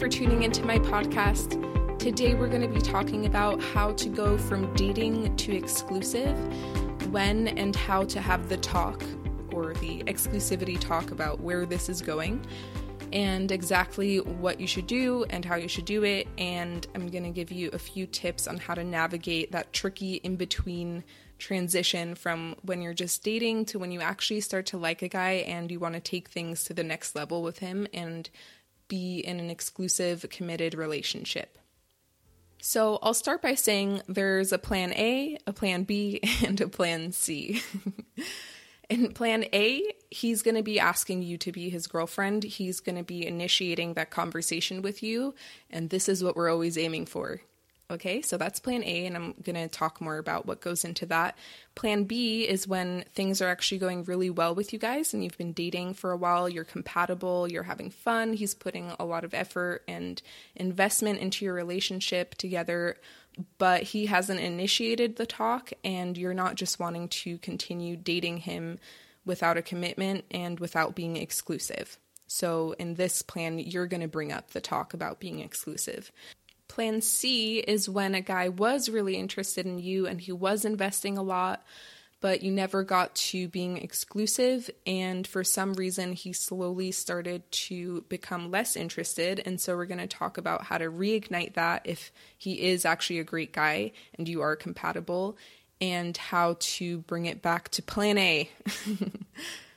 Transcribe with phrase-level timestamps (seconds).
[0.00, 1.98] for tuning into my podcast.
[1.98, 6.34] Today, we're going to be talking about how to go from dating to exclusive,
[7.12, 9.04] when and how to have the talk
[9.52, 12.42] or the exclusivity talk about where this is going,
[13.12, 16.26] and exactly what you should do and how you should do it.
[16.38, 20.14] And I'm going to give you a few tips on how to navigate that tricky
[20.14, 21.04] in between
[21.36, 25.32] transition from when you're just dating to when you actually start to like a guy
[25.46, 28.30] and you want to take things to the next level with him and
[28.90, 31.56] be in an exclusive, committed relationship.
[32.60, 37.12] So I'll start by saying there's a plan A, a plan B, and a plan
[37.12, 37.62] C.
[38.90, 42.42] In plan A, he's going to be asking you to be his girlfriend.
[42.42, 45.32] He's going to be initiating that conversation with you.
[45.70, 47.40] And this is what we're always aiming for.
[47.90, 51.06] Okay, so that's plan A, and I'm going to talk more about what goes into
[51.06, 51.36] that.
[51.74, 55.36] Plan B is when things are actually going really well with you guys and you've
[55.36, 59.34] been dating for a while, you're compatible, you're having fun, he's putting a lot of
[59.34, 60.22] effort and
[60.54, 62.96] investment into your relationship together,
[63.58, 68.78] but he hasn't initiated the talk, and you're not just wanting to continue dating him
[69.24, 71.98] without a commitment and without being exclusive.
[72.28, 76.12] So, in this plan, you're going to bring up the talk about being exclusive.
[76.70, 81.18] Plan C is when a guy was really interested in you and he was investing
[81.18, 81.64] a lot,
[82.20, 84.70] but you never got to being exclusive.
[84.86, 89.42] And for some reason, he slowly started to become less interested.
[89.44, 93.18] And so, we're going to talk about how to reignite that if he is actually
[93.18, 95.36] a great guy and you are compatible,
[95.80, 98.48] and how to bring it back to plan A.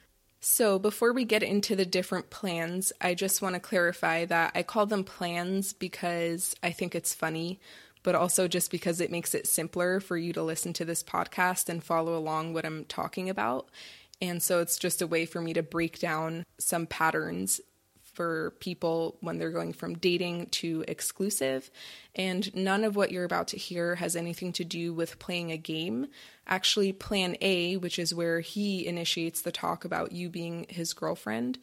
[0.45, 4.61] So, before we get into the different plans, I just want to clarify that I
[4.61, 7.61] call them plans because I think it's funny,
[8.03, 11.69] but also just because it makes it simpler for you to listen to this podcast
[11.69, 13.69] and follow along what I'm talking about.
[14.21, 17.61] And so, it's just a way for me to break down some patterns
[18.13, 21.69] for people when they're going from dating to exclusive.
[22.15, 25.57] And none of what you're about to hear has anything to do with playing a
[25.57, 26.07] game.
[26.47, 31.59] Actually, plan A, which is where he initiates the talk about you being his girlfriend,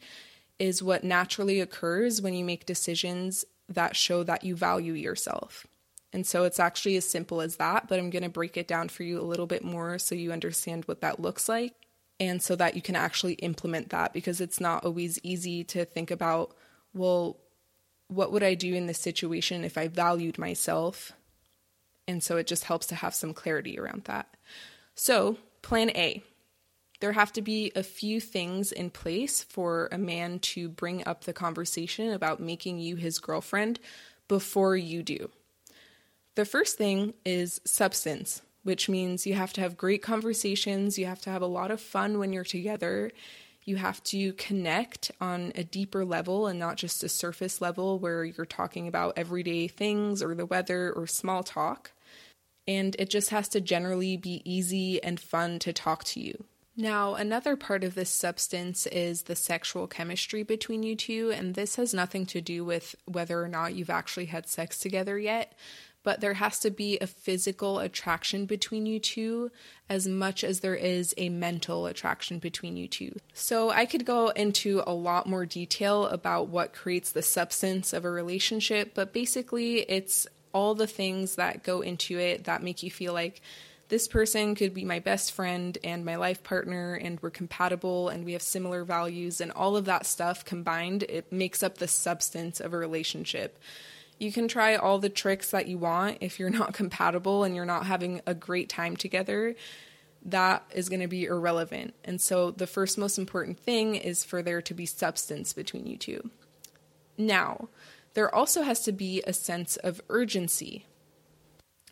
[0.59, 5.65] is what naturally occurs when you make decisions that show that you value yourself.
[6.13, 8.89] And so it's actually as simple as that, but I'm going to break it down
[8.89, 11.73] for you a little bit more so you understand what that looks like
[12.21, 16.11] and so that you can actually implement that because it's not always easy to think
[16.11, 16.55] about,
[16.93, 17.37] well,
[18.09, 21.13] what would I do in this situation if I valued myself?
[22.07, 24.37] And so it just helps to have some clarity around that.
[24.93, 26.23] So, plan A
[26.99, 31.23] there have to be a few things in place for a man to bring up
[31.23, 33.79] the conversation about making you his girlfriend
[34.27, 35.31] before you do.
[36.35, 41.21] The first thing is substance which means you have to have great conversations, you have
[41.21, 43.11] to have a lot of fun when you're together.
[43.63, 48.25] You have to connect on a deeper level and not just a surface level where
[48.25, 51.91] you're talking about everyday things or the weather or small talk.
[52.67, 56.45] And it just has to generally be easy and fun to talk to you.
[56.75, 61.75] Now, another part of this substance is the sexual chemistry between you two, and this
[61.75, 65.53] has nothing to do with whether or not you've actually had sex together yet,
[66.03, 69.51] but there has to be a physical attraction between you two
[69.89, 73.19] as much as there is a mental attraction between you two.
[73.33, 78.05] So I could go into a lot more detail about what creates the substance of
[78.05, 82.91] a relationship, but basically it's all the things that go into it that make you
[82.91, 83.41] feel like
[83.91, 88.23] this person could be my best friend and my life partner and we're compatible and
[88.23, 92.61] we have similar values and all of that stuff combined it makes up the substance
[92.61, 93.59] of a relationship
[94.21, 97.65] you can try all the tricks that you want if you're not compatible and you're
[97.65, 99.55] not having a great time together
[100.25, 101.95] that is going to be irrelevant.
[102.03, 105.97] And so the first most important thing is for there to be substance between you
[105.97, 106.29] two.
[107.17, 107.69] Now,
[108.13, 110.85] there also has to be a sense of urgency.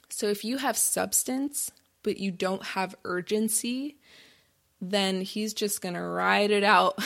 [0.09, 1.71] So if you have substance
[2.01, 3.97] but you don't have urgency,
[4.81, 6.97] then he's just going to ride it out.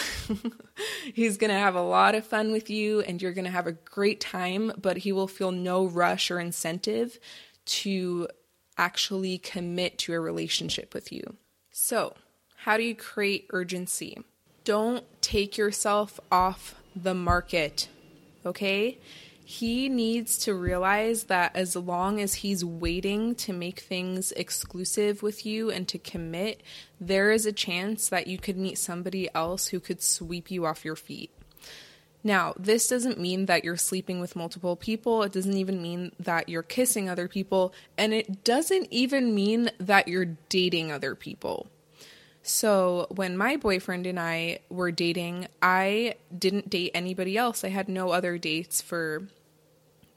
[1.14, 3.68] he's going to have a lot of fun with you and you're going to have
[3.68, 7.20] a great time, but he will feel no rush or incentive
[7.66, 8.28] to
[8.78, 11.36] actually commit to a relationship with you.
[11.72, 12.14] So,
[12.58, 14.20] how do you create urgency?
[14.64, 17.90] Don't take yourself off the market,
[18.46, 19.00] okay?
[19.46, 25.46] He needs to realize that as long as he's waiting to make things exclusive with
[25.46, 26.62] you and to commit,
[27.00, 30.86] there is a chance that you could meet somebody else who could sweep you off
[30.86, 31.30] your feet.
[32.24, 35.24] Now, this doesn't mean that you're sleeping with multiple people.
[35.24, 37.74] It doesn't even mean that you're kissing other people.
[37.98, 41.68] And it doesn't even mean that you're dating other people.
[42.46, 47.64] So, when my boyfriend and I were dating, I didn't date anybody else.
[47.64, 49.24] I had no other dates for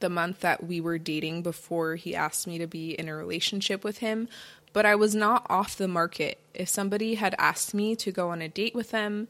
[0.00, 3.84] the month that we were dating before he asked me to be in a relationship
[3.84, 4.28] with him,
[4.73, 6.38] but I was not off the market.
[6.52, 9.28] If somebody had asked me to go on a date with them,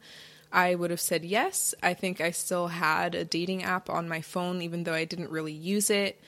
[0.51, 1.75] I would have said yes.
[1.83, 5.29] I think I still had a dating app on my phone, even though I didn't
[5.29, 6.19] really use it.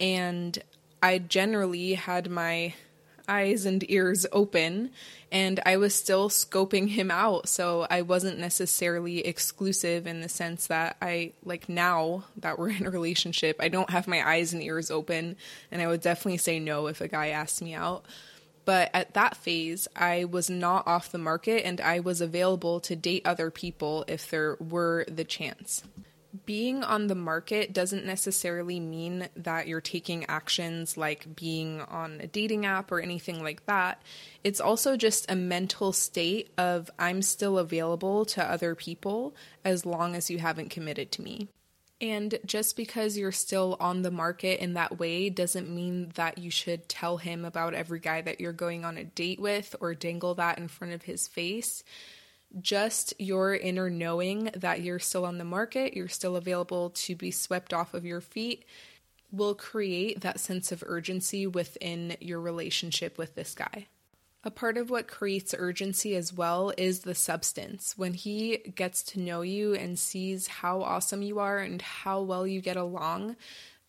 [0.00, 0.58] And
[1.02, 2.74] I generally had my
[3.28, 4.90] eyes and ears open
[5.32, 7.48] and I was still scoping him out.
[7.48, 12.86] So I wasn't necessarily exclusive in the sense that I, like now that we're in
[12.86, 15.36] a relationship, I don't have my eyes and ears open.
[15.70, 18.04] And I would definitely say no if a guy asked me out.
[18.64, 22.96] But at that phase, I was not off the market and I was available to
[22.96, 25.82] date other people if there were the chance
[26.44, 32.26] being on the market doesn't necessarily mean that you're taking actions like being on a
[32.26, 34.02] dating app or anything like that.
[34.44, 39.34] It's also just a mental state of I'm still available to other people
[39.64, 41.48] as long as you haven't committed to me.
[42.00, 46.50] And just because you're still on the market in that way doesn't mean that you
[46.50, 50.34] should tell him about every guy that you're going on a date with or dangle
[50.34, 51.82] that in front of his face
[52.60, 57.30] just your inner knowing that you're still on the market, you're still available to be
[57.30, 58.64] swept off of your feet,
[59.30, 63.86] will create that sense of urgency within your relationship with this guy.
[64.44, 67.94] A part of what creates urgency as well is the substance.
[67.98, 72.46] When he gets to know you and sees how awesome you are and how well
[72.46, 73.34] you get along,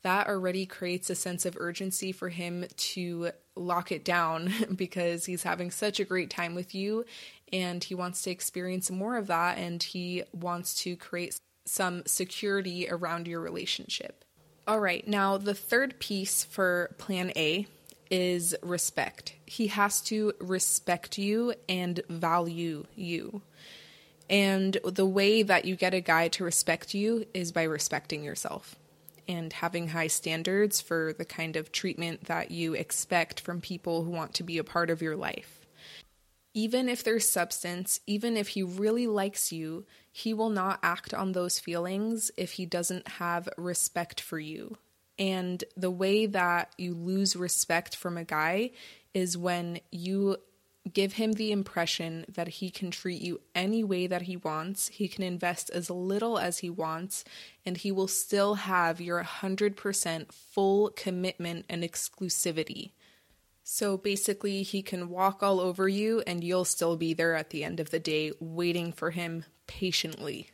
[0.01, 5.43] that already creates a sense of urgency for him to lock it down because he's
[5.43, 7.05] having such a great time with you
[7.51, 12.87] and he wants to experience more of that and he wants to create some security
[12.89, 14.23] around your relationship.
[14.67, 17.67] All right, now the third piece for plan A
[18.09, 19.33] is respect.
[19.45, 23.41] He has to respect you and value you.
[24.29, 28.75] And the way that you get a guy to respect you is by respecting yourself
[29.27, 34.11] and having high standards for the kind of treatment that you expect from people who
[34.11, 35.56] want to be a part of your life.
[36.57, 41.33] Even if there's substance, even if he really likes you, he will not act on
[41.33, 44.75] those feelings if he doesn't have respect for you.
[45.19, 48.71] And the way that you lose respect from a guy
[49.13, 50.37] is when you
[50.91, 55.07] give him the impression that he can treat you any way that he wants, he
[55.07, 57.23] can invest as little as he wants,
[57.67, 62.93] and he will still have your 100% full commitment and exclusivity.
[63.69, 67.65] So basically, he can walk all over you, and you'll still be there at the
[67.65, 70.51] end of the day waiting for him patiently.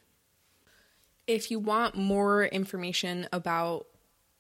[1.28, 3.86] If you want more information about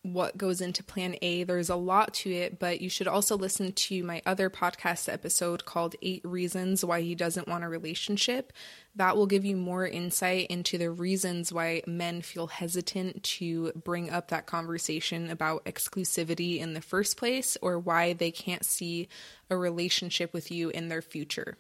[0.03, 1.43] what goes into plan A.
[1.43, 5.63] There's a lot to it, but you should also listen to my other podcast episode
[5.63, 8.51] called Eight Reasons Why He Doesn't Want a Relationship.
[8.95, 14.09] That will give you more insight into the reasons why men feel hesitant to bring
[14.09, 19.07] up that conversation about exclusivity in the first place or why they can't see
[19.49, 21.57] a relationship with you in their future.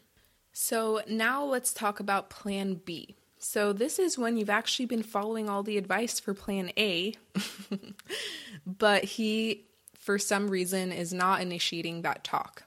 [0.51, 3.15] So, now let's talk about plan B.
[3.43, 7.13] So, this is when you've actually been following all the advice for plan A,
[8.65, 9.65] but he,
[9.99, 12.63] for some reason, is not initiating that talk.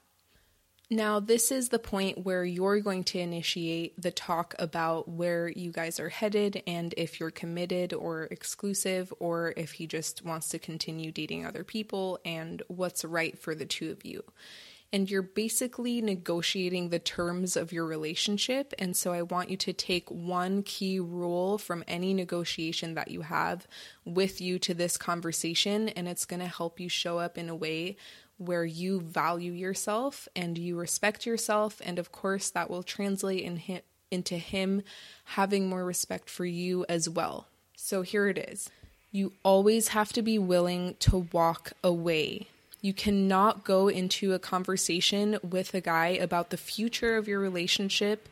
[0.91, 5.71] Now, this is the point where you're going to initiate the talk about where you
[5.71, 10.59] guys are headed and if you're committed or exclusive, or if he just wants to
[10.59, 14.23] continue dating other people and what's right for the two of you
[14.93, 18.73] and you're basically negotiating the terms of your relationship.
[18.79, 23.21] And so I want you to take one key rule from any negotiation that you
[23.21, 23.67] have
[24.05, 27.55] with you to this conversation, and it's going to help you show up in a
[27.55, 27.97] way
[28.37, 31.81] where you value yourself and you respect yourself.
[31.83, 34.83] And of course, that will translate in into him
[35.25, 37.47] having more respect for you as well.
[37.75, 38.69] So here it is.
[39.11, 42.47] You always have to be willing to walk away
[42.81, 48.27] you cannot go into a conversation with a guy about the future of your relationship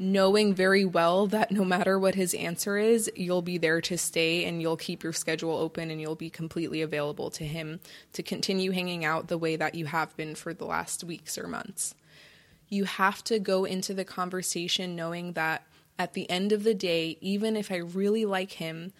[0.00, 4.46] knowing very well that no matter what his answer is, you'll be there to stay
[4.46, 7.78] and you'll keep your schedule open and you'll be completely available to him
[8.14, 11.46] to continue hanging out the way that you have been for the last weeks or
[11.46, 11.94] months.
[12.70, 15.66] You have to go into the conversation knowing that
[15.98, 18.94] at the end of the day, even if I really like him,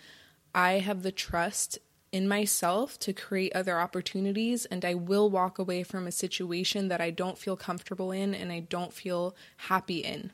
[0.55, 1.79] I have the trust
[2.13, 7.01] in myself to create other opportunities, and I will walk away from a situation that
[7.01, 10.33] I don't feel comfortable in and I don't feel happy in.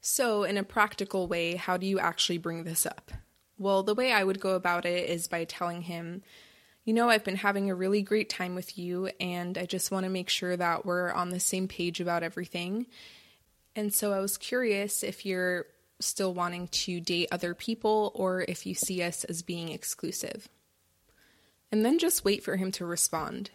[0.00, 3.10] So, in a practical way, how do you actually bring this up?
[3.58, 6.22] Well, the way I would go about it is by telling him,
[6.84, 10.04] you know, I've been having a really great time with you, and I just want
[10.04, 12.86] to make sure that we're on the same page about everything.
[13.74, 15.66] And so I was curious if you're
[15.98, 20.48] still wanting to date other people or if you see us as being exclusive.
[21.70, 23.50] And then just wait for him to respond.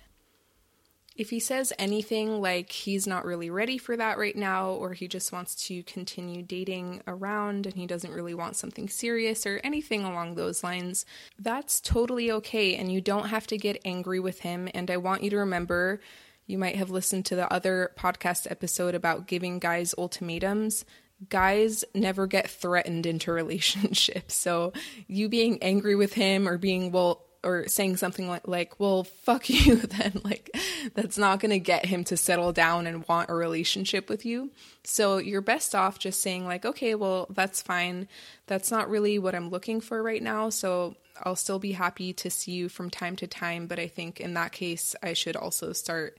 [1.15, 5.07] If he says anything like he's not really ready for that right now, or he
[5.07, 10.03] just wants to continue dating around and he doesn't really want something serious or anything
[10.03, 11.05] along those lines,
[11.37, 12.75] that's totally okay.
[12.75, 14.69] And you don't have to get angry with him.
[14.73, 15.99] And I want you to remember
[16.47, 20.85] you might have listened to the other podcast episode about giving guys ultimatums
[21.29, 24.35] guys never get threatened into relationships.
[24.35, 24.73] So
[25.07, 29.49] you being angry with him or being, well, or saying something like, like well fuck
[29.49, 30.55] you then like
[30.93, 34.51] that's not going to get him to settle down and want a relationship with you.
[34.83, 38.07] So you're best off just saying like okay well that's fine.
[38.47, 42.29] That's not really what i'm looking for right now so i'll still be happy to
[42.29, 45.71] see you from time to time but i think in that case i should also
[45.71, 46.17] start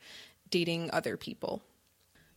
[0.49, 1.63] dating other people.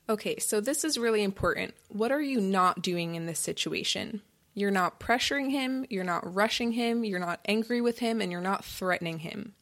[0.10, 1.74] Okay so this is really important.
[1.88, 4.22] What are you not doing in this situation
[4.56, 8.42] you're not pressuring him, you're not rushing him, you're not angry with him, and you're
[8.42, 9.54] not threatening him.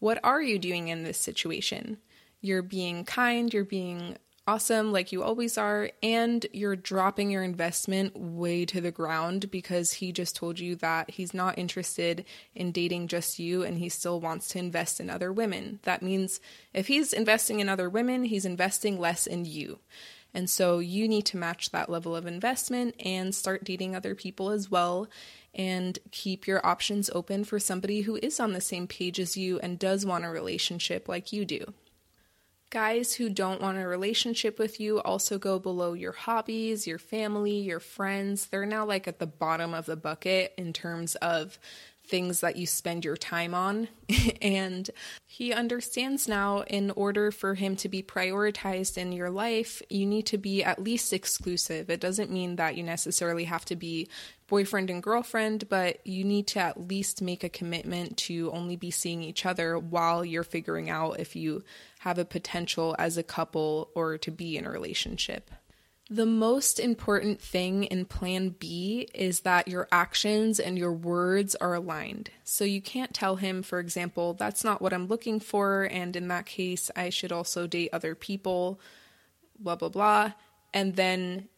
[0.00, 1.98] What are you doing in this situation?
[2.40, 4.16] You're being kind, you're being
[4.48, 9.92] awesome like you always are, and you're dropping your investment way to the ground because
[9.92, 12.24] he just told you that he's not interested
[12.54, 15.78] in dating just you and he still wants to invest in other women.
[15.82, 16.40] That means
[16.72, 19.78] if he's investing in other women, he's investing less in you.
[20.34, 24.50] And so you need to match that level of investment and start dating other people
[24.50, 25.08] as well
[25.54, 29.58] and keep your options open for somebody who is on the same page as you
[29.60, 31.74] and does want a relationship like you do.
[32.70, 37.58] Guys who don't want a relationship with you also go below your hobbies, your family,
[37.58, 38.46] your friends.
[38.46, 41.58] They're now like at the bottom of the bucket in terms of
[42.04, 43.88] things that you spend your time on.
[44.42, 44.90] and
[45.26, 50.26] he understands now in order for him to be prioritized in your life, you need
[50.26, 51.88] to be at least exclusive.
[51.88, 54.08] It doesn't mean that you necessarily have to be
[54.48, 58.90] boyfriend and girlfriend, but you need to at least make a commitment to only be
[58.90, 61.64] seeing each other while you're figuring out if you
[62.00, 65.50] have a potential as a couple or to be in a relationship.
[66.10, 71.74] The most important thing in plan B is that your actions and your words are
[71.74, 72.30] aligned.
[72.44, 76.28] So you can't tell him, for example, that's not what I'm looking for, and in
[76.28, 78.78] that case, I should also date other people,
[79.58, 80.32] blah, blah, blah.
[80.74, 81.48] And then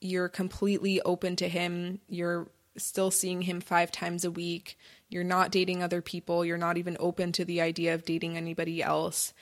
[0.00, 2.00] you're completely open to him.
[2.08, 4.78] You're still seeing him five times a week.
[5.08, 6.44] You're not dating other people.
[6.44, 9.32] You're not even open to the idea of dating anybody else.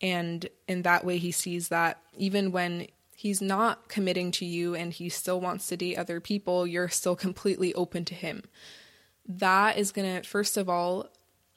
[0.00, 4.92] And in that way, he sees that even when he's not committing to you and
[4.92, 8.44] he still wants to date other people, you're still completely open to him.
[9.26, 11.08] That is going to, first of all,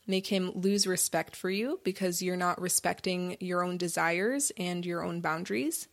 [0.07, 5.03] make him lose respect for you because you're not respecting your own desires and your
[5.03, 5.87] own boundaries.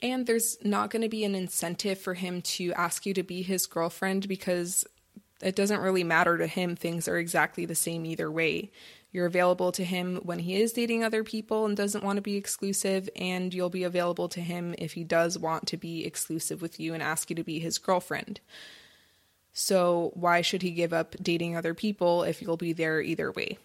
[0.00, 3.42] And there's not going to be an incentive for him to ask you to be
[3.42, 4.84] his girlfriend because
[5.42, 6.76] it doesn't really matter to him.
[6.76, 8.70] Things are exactly the same either way.
[9.10, 12.36] You're available to him when he is dating other people and doesn't want to be
[12.36, 16.78] exclusive, and you'll be available to him if he does want to be exclusive with
[16.78, 18.40] you and ask you to be his girlfriend.
[19.54, 23.58] So, why should he give up dating other people if you'll be there either way?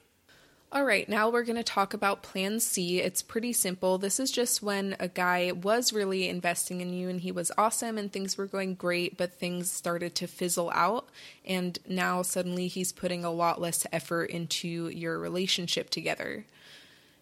[0.73, 2.99] All right, now we're going to talk about Plan C.
[2.99, 3.99] It's pretty simple.
[3.99, 7.95] This is just when a guy was really investing in you and he was awesome
[7.95, 11.07] and things were going great, but things started to fizzle out.
[11.45, 16.43] And now suddenly he's putting a lot less effort into your relationship together.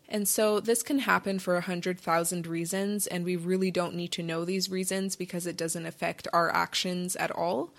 [0.07, 4.13] And so this can happen for a hundred thousand reasons, and we really don't need
[4.13, 7.71] to know these reasons because it doesn't affect our actions at all.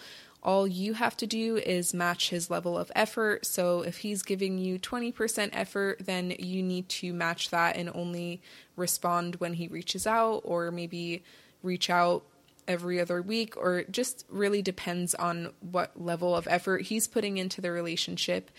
[0.43, 3.47] All you have to do is match his level of effort.
[3.47, 8.43] So if he's giving you 20% effort, then you need to match that and only
[8.75, 11.23] respond when he reaches out, or maybe
[11.63, 12.25] reach out
[12.67, 17.61] every other week, or just really depends on what level of effort he's putting into
[17.61, 18.51] the relationship.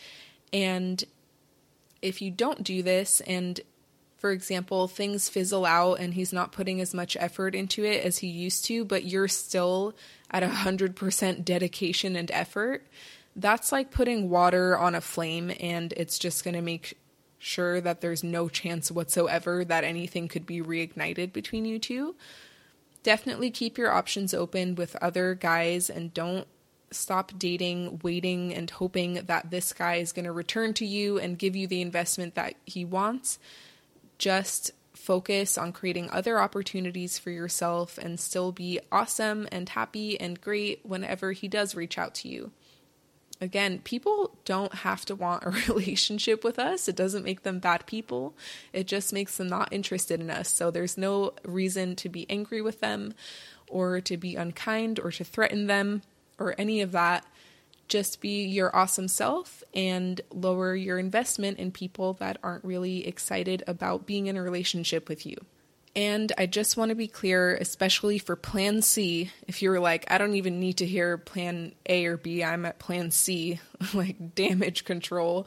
[0.53, 1.03] And
[2.01, 3.59] if you don't do this and
[4.23, 8.19] for example, things fizzle out and he's not putting as much effort into it as
[8.19, 9.93] he used to, but you're still
[10.31, 12.87] at 100% dedication and effort,
[13.35, 16.97] that's like putting water on a flame and it's just going to make
[17.37, 22.15] sure that there's no chance whatsoever that anything could be reignited between you two.
[23.03, 26.47] Definitely keep your options open with other guys and don't
[26.91, 31.37] stop dating, waiting, and hoping that this guy is going to return to you and
[31.37, 33.37] give you the investment that he wants
[34.23, 40.39] just focus on creating other opportunities for yourself and still be awesome and happy and
[40.39, 42.49] great whenever he does reach out to you.
[43.41, 46.87] Again, people don't have to want a relationship with us.
[46.87, 48.33] It doesn't make them bad people.
[48.71, 50.47] It just makes them not interested in us.
[50.47, 53.13] So there's no reason to be angry with them
[53.67, 56.01] or to be unkind or to threaten them
[56.39, 57.25] or any of that.
[57.87, 63.63] Just be your awesome self and lower your investment in people that aren't really excited
[63.67, 65.37] about being in a relationship with you.
[65.95, 70.17] And I just want to be clear, especially for plan C, if you're like, I
[70.17, 73.59] don't even need to hear plan A or B, I'm at plan C,
[73.93, 75.45] like damage control.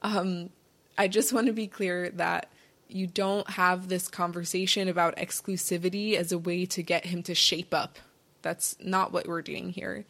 [0.00, 0.50] Um,
[0.96, 2.48] I just want to be clear that
[2.88, 7.74] you don't have this conversation about exclusivity as a way to get him to shape
[7.74, 7.98] up.
[8.40, 10.04] That's not what we're doing here.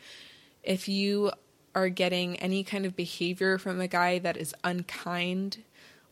[0.63, 1.33] If you
[1.75, 5.59] are getting any kind of behavior from a guy that is unkind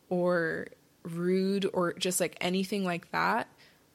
[0.09, 0.69] or
[1.03, 3.49] rude or just like anything like that,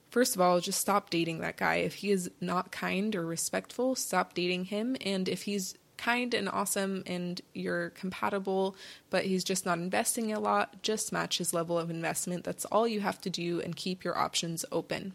[0.10, 1.76] first of all, just stop dating that guy.
[1.76, 4.96] If he is not kind or respectful, stop dating him.
[5.02, 8.76] And if he's kind and awesome and you're compatible,
[9.10, 12.44] but he's just not investing a lot, just match his level of investment.
[12.44, 15.14] That's all you have to do and keep your options open.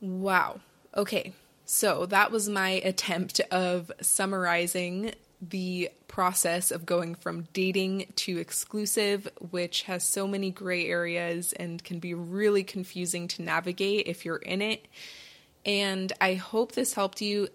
[0.00, 0.60] Wow.
[0.96, 1.32] Okay.
[1.64, 9.28] So that was my attempt of summarizing the process of going from dating to exclusive,
[9.50, 14.36] which has so many gray areas and can be really confusing to navigate if you're
[14.36, 14.86] in it.
[15.64, 17.48] And I hope this helped you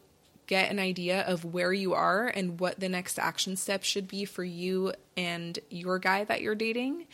[0.47, 4.25] get an idea of where you are and what the next action step should be
[4.25, 7.07] for you and your guy that you're dating.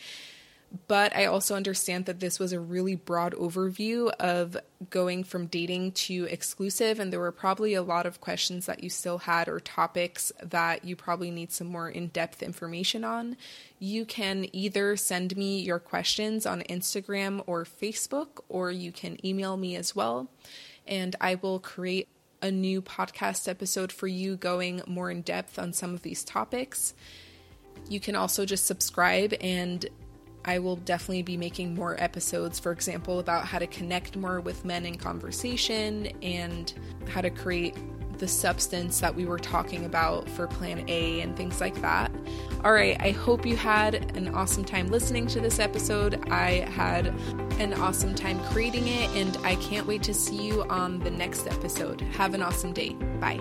[0.86, 4.56] But I also understand that this was a really broad overview of
[4.90, 8.90] going from dating to exclusive, and there were probably a lot of questions that you
[8.90, 13.38] still had or topics that you probably need some more in depth information on.
[13.78, 19.56] You can either send me your questions on Instagram or Facebook, or you can email
[19.56, 20.28] me as well,
[20.86, 22.08] and I will create
[22.42, 26.92] a new podcast episode for you going more in depth on some of these topics.
[27.88, 29.86] You can also just subscribe and
[30.48, 34.64] I will definitely be making more episodes, for example, about how to connect more with
[34.64, 36.72] men in conversation and
[37.06, 37.76] how to create
[38.16, 42.10] the substance that we were talking about for Plan A and things like that.
[42.64, 46.26] All right, I hope you had an awesome time listening to this episode.
[46.30, 47.08] I had
[47.60, 51.46] an awesome time creating it, and I can't wait to see you on the next
[51.46, 52.00] episode.
[52.00, 52.94] Have an awesome day.
[53.20, 53.38] Bye.